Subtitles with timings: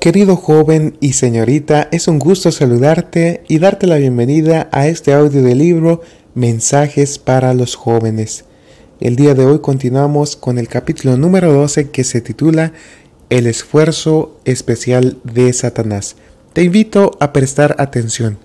[0.00, 5.42] Querido joven y señorita, es un gusto saludarte y darte la bienvenida a este audio
[5.42, 6.00] del libro
[6.34, 8.46] Mensajes para los jóvenes.
[8.98, 12.72] El día de hoy continuamos con el capítulo número 12 que se titula
[13.28, 16.16] El esfuerzo especial de Satanás.
[16.54, 18.38] Te invito a prestar atención.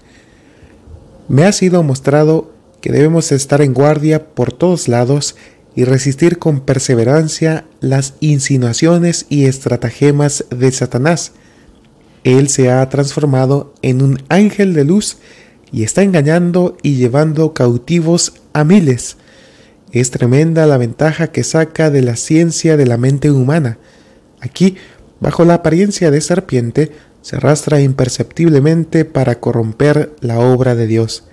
[1.30, 2.52] Me ha sido mostrado
[2.82, 5.38] que debemos estar en guardia por todos lados
[5.74, 11.32] y resistir con perseverancia las insinuaciones y estratagemas de Satanás
[12.26, 15.18] él se ha transformado en un ángel de luz
[15.71, 19.18] y está engañando y llevando cautivos a miles.
[19.92, 23.78] Es tremenda la ventaja que saca de la ciencia de la mente humana.
[24.42, 24.75] Aquí,
[25.20, 31.26] bajo la apariencia de serpiente, se arrastra imperceptiblemente para corromper la obra de Dios.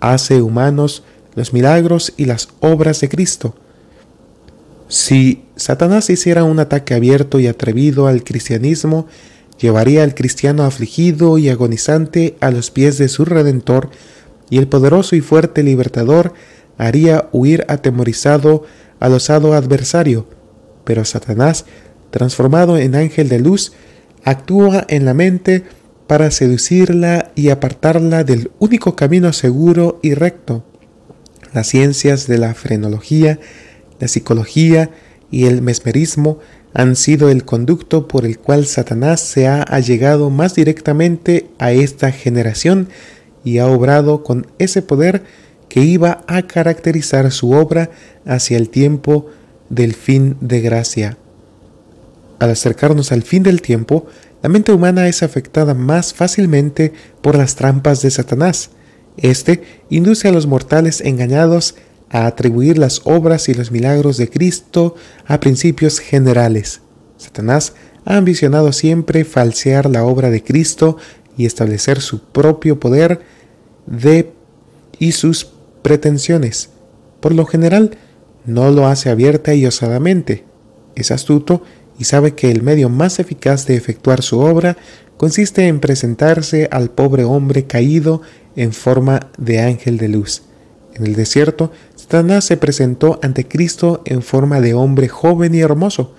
[0.00, 1.02] Hace humanos
[1.34, 3.54] los milagros y las obras de Cristo.
[4.88, 9.06] Si Satanás hiciera un ataque abierto y atrevido al cristianismo,
[9.60, 13.90] llevaría al cristiano afligido y agonizante a los pies de su Redentor,
[14.48, 16.32] y el poderoso y fuerte libertador
[16.78, 18.64] haría huir atemorizado
[18.98, 20.26] al osado adversario.
[20.84, 21.66] Pero Satanás,
[22.10, 23.72] transformado en ángel de luz,
[24.24, 25.64] actúa en la mente
[26.06, 30.64] para seducirla y apartarla del único camino seguro y recto.
[31.52, 33.38] Las ciencias de la frenología,
[34.00, 34.90] la psicología
[35.30, 36.38] y el mesmerismo
[36.72, 42.12] han sido el conducto por el cual Satanás se ha allegado más directamente a esta
[42.12, 42.88] generación
[43.44, 45.22] y ha obrado con ese poder
[45.68, 47.90] que iba a caracterizar su obra
[48.24, 49.26] hacia el tiempo
[49.68, 51.16] del fin de gracia.
[52.38, 54.06] Al acercarnos al fin del tiempo,
[54.42, 58.70] la mente humana es afectada más fácilmente por las trampas de Satanás.
[59.16, 61.74] Este induce a los mortales engañados
[62.10, 66.82] a atribuir las obras y los milagros de Cristo a principios generales.
[67.16, 70.96] Satanás ha ambicionado siempre falsear la obra de Cristo
[71.36, 73.20] y establecer su propio poder
[73.86, 74.32] de
[74.98, 76.70] y sus pretensiones.
[77.20, 77.96] Por lo general,
[78.44, 80.44] no lo hace abierta y osadamente.
[80.94, 81.62] Es astuto
[81.98, 84.76] y sabe que el medio más eficaz de efectuar su obra
[85.16, 88.22] consiste en presentarse al pobre hombre caído
[88.56, 90.42] en forma de ángel de luz.
[90.94, 91.72] En el desierto,
[92.10, 96.12] Satanás se presentó ante Cristo en forma de hombre joven y hermoso,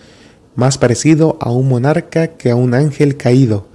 [0.55, 3.67] más parecido a un monarca que a un ángel caído.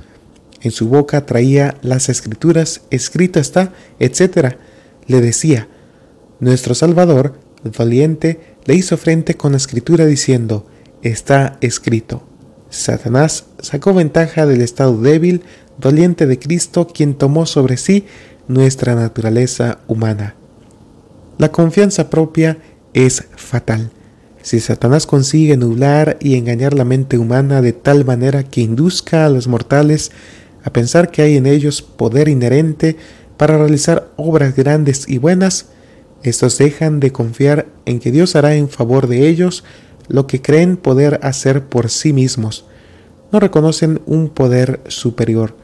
[0.62, 4.54] En su boca traía las escrituras, escrito está, etc.
[5.06, 5.68] Le decía,
[6.40, 7.38] nuestro Salvador,
[7.76, 10.66] valiente, le hizo frente con la escritura diciendo,
[11.02, 12.26] está escrito.
[12.70, 15.42] Satanás sacó ventaja del estado débil,
[15.76, 18.06] doliente de Cristo, quien tomó sobre sí
[18.48, 20.34] nuestra naturaleza humana.
[21.38, 22.58] La confianza propia
[22.94, 23.90] es fatal.
[24.40, 29.28] Si Satanás consigue nublar y engañar la mente humana de tal manera que induzca a
[29.28, 30.12] los mortales
[30.64, 32.96] a pensar que hay en ellos poder inherente
[33.36, 35.66] para realizar obras grandes y buenas,
[36.22, 39.62] estos dejan de confiar en que Dios hará en favor de ellos
[40.08, 42.64] lo que creen poder hacer por sí mismos.
[43.30, 45.54] No reconocen un poder superior,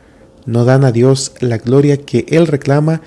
[0.45, 3.01] no dan a Dios la gloria que Él reclama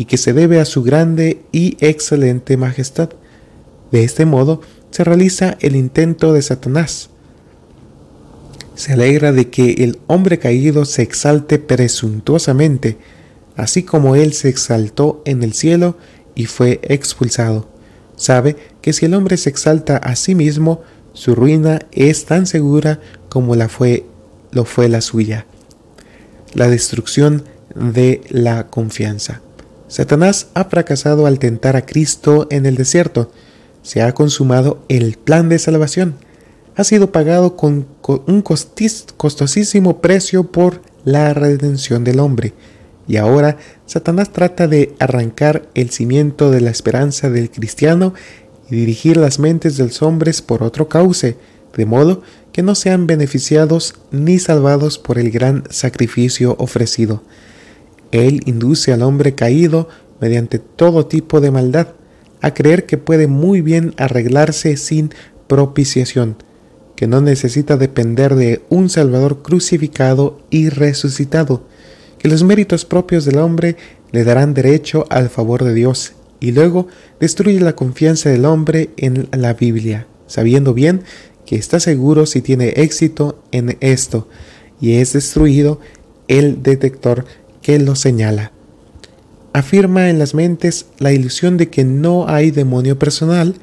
[0.00, 3.10] y que se debe a su grande y excelente majestad.
[3.92, 7.10] De este modo se realiza el intento de Satanás.
[8.76, 12.96] Se alegra de que el hombre caído se exalte presuntuosamente,
[13.56, 15.98] así como él se exaltó en el cielo
[16.34, 17.68] y fue expulsado.
[18.16, 20.80] Sabe que si el hombre se exalta a sí mismo,
[21.12, 24.06] su ruina es tan segura como la fue,
[24.50, 25.44] lo fue la suya.
[26.54, 27.44] La destrucción
[27.74, 29.42] de la confianza.
[29.90, 33.32] Satanás ha fracasado al tentar a Cristo en el desierto.
[33.82, 36.14] Se ha consumado el plan de salvación.
[36.76, 42.54] Ha sido pagado con, un costosísimo precio por la redención del hombre.
[43.08, 48.14] Y ahora Satanás trata de arrancar el cimiento de la esperanza del cristiano
[48.70, 51.36] y dirigir las mentes de los hombres por otro cauce,
[51.76, 52.22] de modo
[52.52, 57.24] que no sean beneficiados ni salvados por el gran sacrificio ofrecido.
[58.12, 59.88] Él induce al hombre caído
[60.20, 61.88] mediante todo tipo de maldad
[62.40, 65.10] a creer que puede muy bien arreglarse sin
[65.46, 66.36] propiciación,
[66.96, 71.66] que no necesita depender de un Salvador crucificado y resucitado,
[72.18, 73.76] que los méritos propios del hombre
[74.12, 79.28] le darán derecho al favor de Dios, y luego destruye la confianza del hombre en
[79.32, 81.02] la Biblia, sabiendo bien
[81.46, 84.28] que está seguro si tiene éxito en esto,
[84.80, 85.80] y es destruido
[86.28, 87.24] el detector
[87.62, 88.52] que lo señala.
[89.52, 93.56] Afirma en las mentes la ilusión de que no hay demonio personal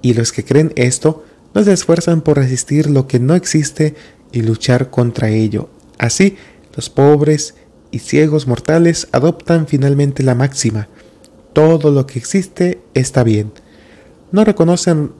[0.00, 1.24] y los que creen esto
[1.54, 3.94] no se esfuerzan por resistir lo que no existe
[4.32, 5.70] y luchar contra ello.
[5.98, 6.36] Así,
[6.76, 7.54] los pobres
[7.90, 10.88] y ciegos mortales adoptan finalmente la máxima.
[11.52, 13.52] Todo lo que existe está bien.
[14.32, 15.12] No reconocen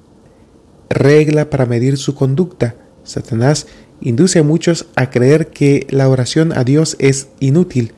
[0.91, 2.75] regla para medir su conducta.
[3.05, 3.67] Satanás
[4.01, 7.93] induce a muchos a creer que la oración a Dios es inútil,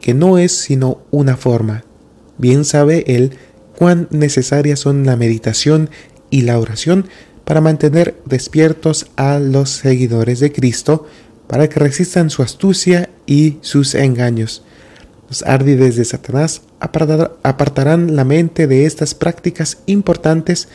[0.00, 1.84] que no es sino una forma.
[2.38, 3.36] Bien sabe él
[3.76, 5.90] cuán necesarias son la meditación
[6.30, 7.06] y la oración
[7.44, 11.06] para mantener despiertos a los seguidores de Cristo,
[11.46, 14.62] para que resistan su astucia y sus engaños.
[15.28, 20.68] Los árdides de Satanás apartarán la mente de estas prácticas importantes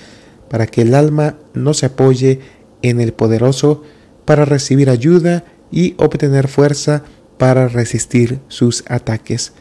[0.50, 2.42] para que el alma no se apoye
[2.82, 3.84] en el poderoso
[4.26, 7.04] para recibir ayuda y obtener fuerza
[7.38, 9.54] para resistir sus ataques.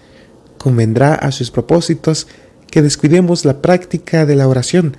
[0.58, 2.26] Convendrá a sus propósitos
[2.70, 4.96] que descuidemos la práctica de la oración,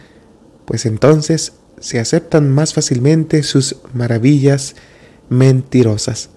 [0.65, 4.75] pues entonces se aceptan más fácilmente sus maravillas
[5.29, 6.29] mentirosas.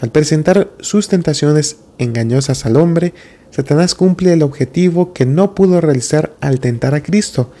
[0.00, 3.14] Al presentar sus tentaciones engañosas al hombre,
[3.50, 7.52] Satanás cumple el objetivo que no pudo realizar al tentar a Cristo.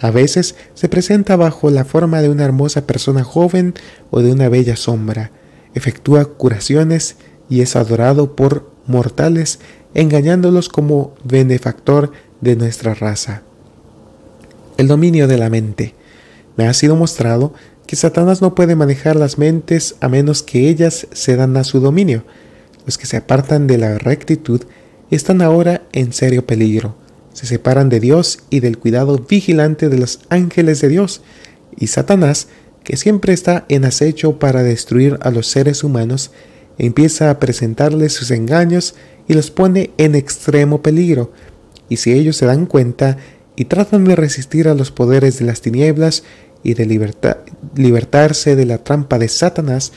[0.00, 3.74] A veces se presenta bajo la forma de una hermosa persona joven
[4.10, 5.32] o de una bella sombra,
[5.74, 7.16] efectúa curaciones
[7.52, 9.58] y es adorado por mortales,
[9.92, 12.10] engañándolos como benefactor
[12.40, 13.42] de nuestra raza.
[14.78, 15.94] El dominio de la mente.
[16.56, 17.52] Me ha sido mostrado
[17.86, 22.24] que Satanás no puede manejar las mentes a menos que ellas cedan a su dominio.
[22.86, 24.62] Los que se apartan de la rectitud
[25.10, 26.96] están ahora en serio peligro.
[27.34, 31.20] Se separan de Dios y del cuidado vigilante de los ángeles de Dios.
[31.76, 32.48] Y Satanás,
[32.82, 36.30] que siempre está en acecho para destruir a los seres humanos,
[36.78, 38.94] empieza a presentarles sus engaños
[39.28, 41.32] y los pone en extremo peligro.
[41.88, 43.18] Y si ellos se dan cuenta
[43.56, 46.24] y tratan de resistir a los poderes de las tinieblas
[46.62, 46.86] y de
[47.74, 49.92] libertarse de la trampa de Satanás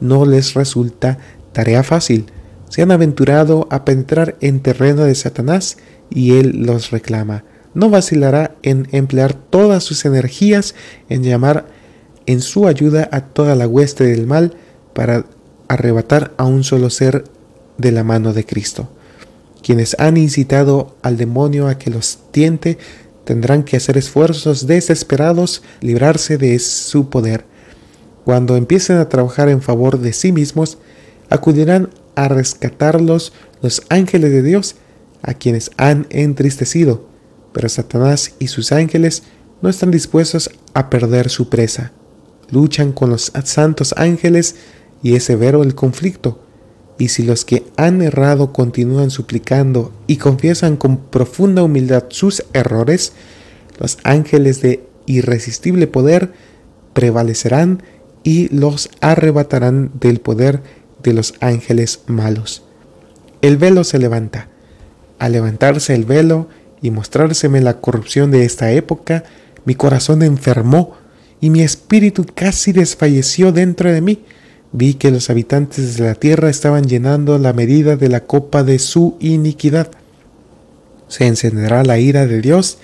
[0.00, 1.18] no les resulta
[1.52, 2.26] tarea fácil.
[2.68, 5.78] Se han aventurado a penetrar en terreno de Satanás
[6.10, 7.44] y él los reclama.
[7.74, 10.74] No vacilará en emplear todas sus energías
[11.08, 11.66] en llamar
[12.26, 14.54] en su ayuda a toda la hueste del mal
[14.92, 15.24] para
[15.68, 17.24] arrebatar a un solo ser
[17.76, 18.88] de la mano de Cristo.
[19.62, 22.78] Quienes han incitado al demonio a que los tiente
[23.24, 27.44] tendrán que hacer esfuerzos desesperados, librarse de su poder.
[28.24, 30.78] Cuando empiecen a trabajar en favor de sí mismos,
[31.30, 33.32] acudirán a rescatarlos
[33.62, 34.76] los ángeles de Dios,
[35.22, 37.08] a quienes han entristecido,
[37.52, 39.24] pero Satanás y sus ángeles
[39.62, 41.92] no están dispuestos a perder su presa.
[42.50, 44.56] Luchan con los santos ángeles
[45.02, 46.40] y es severo el conflicto.
[46.98, 53.12] Y si los que han errado continúan suplicando y confiesan con profunda humildad sus errores,
[53.78, 56.32] los ángeles de irresistible poder
[56.92, 57.82] prevalecerán
[58.24, 60.62] y los arrebatarán del poder
[61.02, 62.64] de los ángeles malos.
[63.40, 64.48] El velo se levanta.
[65.20, 66.48] Al levantarse el velo
[66.82, 69.24] y mostrárseme la corrupción de esta época,
[69.64, 70.94] mi corazón enfermó
[71.40, 74.24] y mi espíritu casi desfalleció dentro de mí
[74.72, 78.78] vi que los habitantes de la tierra estaban llenando la medida de la copa de
[78.78, 79.90] su iniquidad.
[81.08, 82.78] Se encenderá la ira de Dios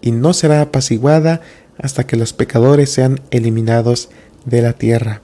[0.00, 1.40] y no será apaciguada
[1.78, 4.10] hasta que los pecadores sean eliminados
[4.44, 5.22] de la tierra.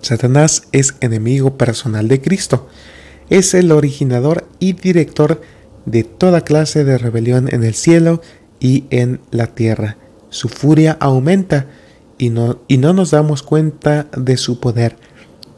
[0.00, 2.68] Satanás es enemigo personal de Cristo.
[3.30, 5.40] Es el originador y director
[5.86, 8.20] de toda clase de rebelión en el cielo
[8.60, 9.96] y en la tierra.
[10.30, 11.66] Su furia aumenta
[12.22, 14.94] y no, y no nos damos cuenta de su poder.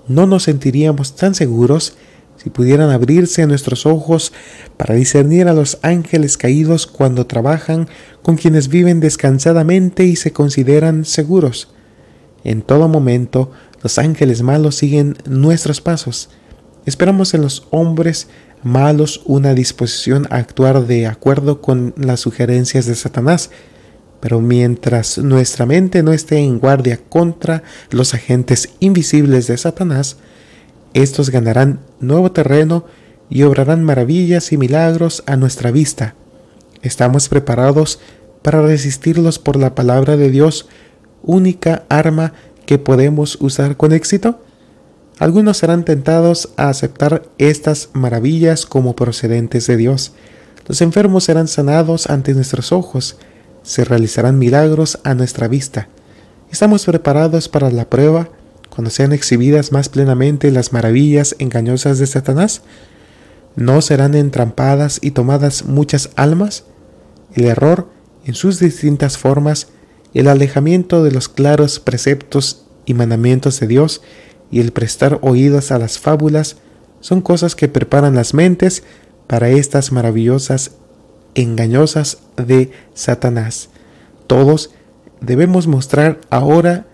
[0.08, 1.98] No nos sentiríamos tan seguros
[2.42, 4.32] si pudieran abrirse nuestros ojos
[4.78, 7.86] para discernir a los ángeles caídos cuando trabajan
[8.22, 11.68] con quienes viven descansadamente y se consideran seguros.
[12.44, 13.50] En todo momento,
[13.82, 16.30] los ángeles malos siguen nuestros pasos.
[16.86, 18.28] Esperamos en los hombres
[18.62, 23.50] malos una disposición a actuar de acuerdo con las sugerencias de Satanás,
[24.24, 30.16] pero mientras nuestra mente no esté en guardia contra los agentes invisibles de Satanás,
[30.94, 32.86] estos ganarán nuevo terreno
[33.28, 36.14] y obrarán maravillas y milagros a nuestra vista.
[36.80, 38.00] Estamos preparados
[38.40, 40.68] para resistirlos por la palabra de Dios,
[41.22, 42.32] única arma
[42.64, 44.40] que podemos usar con éxito.
[45.18, 50.14] Algunos serán tentados a aceptar estas maravillas como procedentes de Dios.
[50.66, 53.18] Los enfermos serán sanados ante nuestros ojos
[53.64, 55.88] se realizarán milagros a nuestra vista.
[56.52, 58.28] ¿Estamos preparados para la prueba
[58.68, 62.62] cuando sean exhibidas más plenamente las maravillas engañosas de Satanás?
[63.56, 66.64] ¿No serán entrampadas y tomadas muchas almas?
[67.34, 67.88] El error,
[68.24, 69.68] en sus distintas formas,
[70.12, 74.02] el alejamiento de los claros preceptos y mandamientos de Dios,
[74.50, 76.56] y el prestar oídos a las fábulas
[77.00, 78.84] son cosas que preparan las mentes
[79.26, 80.72] para estas maravillosas
[81.34, 83.70] engañosas de Satanás.
[84.26, 84.70] Todos
[85.20, 86.86] debemos mostrar ahora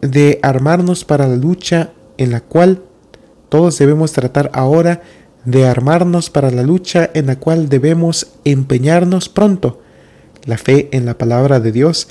[0.00, 2.82] de armarnos para la lucha en la cual
[3.48, 5.02] todos debemos tratar ahora
[5.44, 9.80] de armarnos para la lucha en la cual debemos empeñarnos pronto.
[10.44, 12.08] La fe en la palabra de Dios,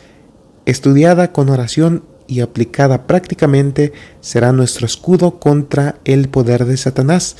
[0.65, 7.37] estudiada con oración y aplicada prácticamente, será nuestro escudo contra el poder de Satanás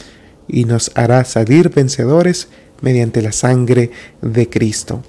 [0.48, 2.48] y nos hará salir vencedores
[2.82, 5.04] mediante la sangre de Cristo.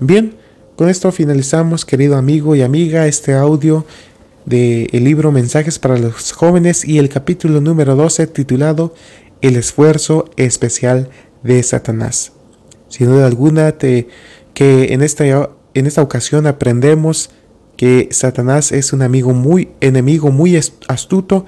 [0.00, 0.34] Bien,
[0.76, 3.86] con esto finalizamos, querido amigo y amiga, este audio
[4.44, 8.94] del libro Mensajes para los jóvenes y el capítulo número 12 titulado
[9.40, 11.10] El esfuerzo especial
[11.42, 12.32] de Satanás.
[12.88, 14.08] Sin duda alguna te,
[14.54, 15.24] que en esta,
[15.74, 17.30] en esta ocasión aprendemos
[17.76, 20.56] que Satanás es un amigo muy enemigo muy
[20.88, 21.46] astuto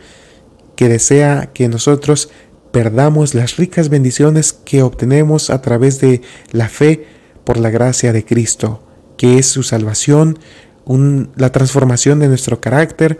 [0.76, 2.30] que desea que nosotros
[2.70, 6.22] perdamos las ricas bendiciones que obtenemos a través de
[6.52, 7.06] la fe
[7.44, 8.82] por la gracia de Cristo,
[9.16, 10.38] que es su salvación,
[11.36, 13.18] la transformación de nuestro carácter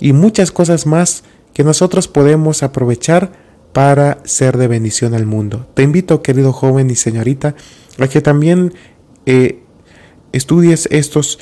[0.00, 3.32] y muchas cosas más que nosotros podemos aprovechar
[3.72, 5.68] para ser de bendición al mundo.
[5.74, 7.54] Te invito, querido joven y señorita,
[7.98, 8.74] a que también
[9.26, 9.62] eh,
[10.32, 11.38] estudies estos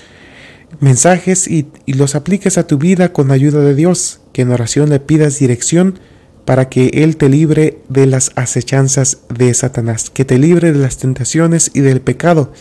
[0.81, 4.91] mensajes y, y los apliques a tu vida con ayuda de Dios, que en oración
[4.91, 5.99] le pidas dirección
[6.47, 10.97] para que Él te libre de las acechanzas de Satanás, que te libre de las
[10.97, 12.53] tentaciones y del pecado,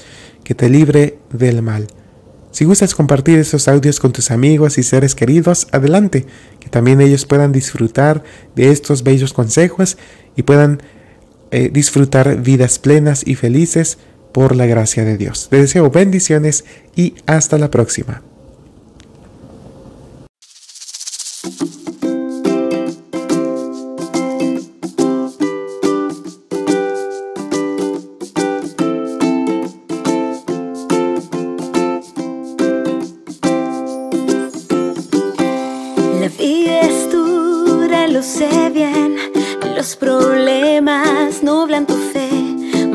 [0.44, 1.88] que te libre del mal.
[2.52, 6.26] Si gustas compartir estos audios con tus amigos y seres queridos, adelante,
[6.60, 8.24] que también ellos puedan disfrutar
[8.56, 9.98] de estos bellos consejos
[10.36, 10.82] y puedan
[11.52, 13.98] eh, disfrutar vidas plenas y felices
[14.34, 15.48] por la gracia de Dios.
[15.50, 16.66] Te deseo bendiciones
[16.96, 18.24] y hasta la próxima.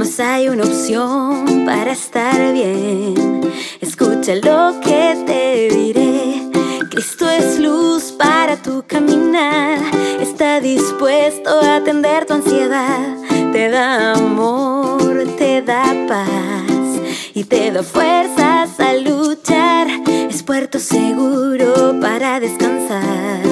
[0.00, 3.42] Mas hay una opción para estar bien.
[3.82, 6.48] Escucha lo que te diré.
[6.88, 9.78] Cristo es luz para tu caminar,
[10.18, 13.14] está dispuesto a atender tu ansiedad,
[13.52, 16.88] te da amor, te da paz
[17.34, 19.86] y te da fuerzas a luchar,
[20.30, 23.49] es puerto seguro para descansar.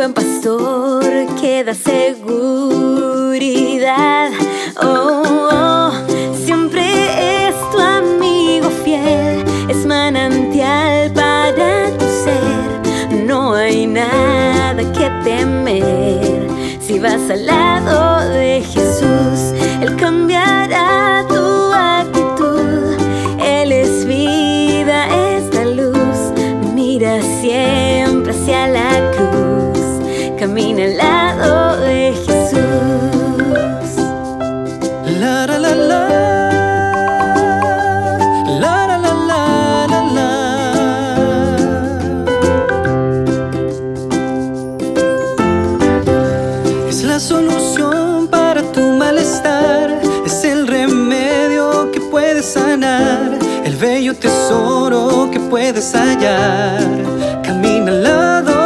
[0.00, 1.02] Buen pastor
[1.38, 2.30] que da seguridad.
[4.82, 5.92] Oh, oh,
[6.42, 12.80] siempre es tu amigo fiel, es manantial para tu ser.
[13.26, 16.48] No hay nada que temer
[16.80, 19.52] si vas al lado de Jesús,
[19.82, 20.59] Él cambiará
[57.42, 58.60] Camina al lado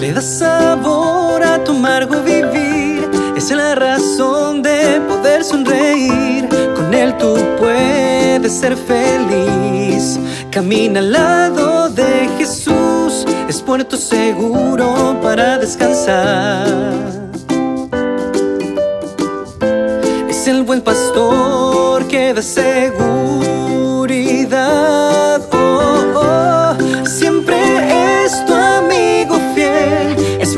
[0.00, 3.08] le da sabor a tu amargo vivir.
[3.36, 6.48] Es la razón de poder sonreír.
[6.74, 10.18] Con él tú puedes ser feliz.
[10.50, 13.26] Camina al lado de Jesús.
[13.48, 16.66] Es puerto seguro para descansar.
[20.28, 22.78] Es el buen pastor que da seguridad.
[27.48, 28.58] Siempre es tu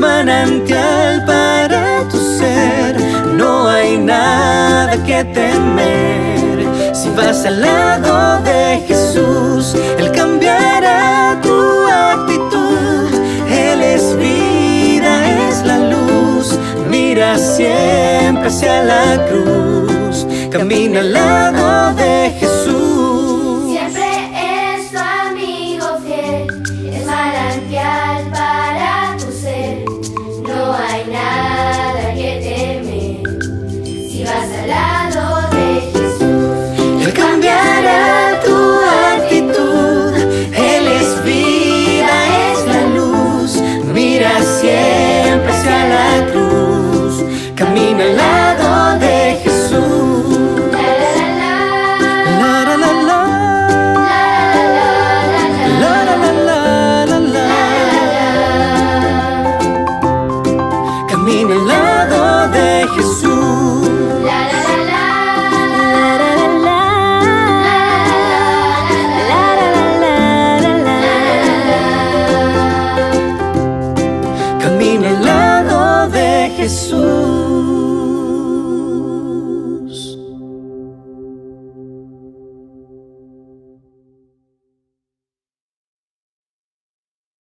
[0.01, 2.95] manantial para tu ser.
[3.37, 6.57] No hay nada que temer.
[6.93, 11.57] Si vas al lado de Jesús, Él cambiará tu
[11.87, 13.09] actitud.
[13.47, 15.13] Él es vida,
[15.47, 16.57] es la luz.
[16.89, 20.27] Mira siempre hacia la cruz.
[20.49, 22.50] Camina al lado de Jesús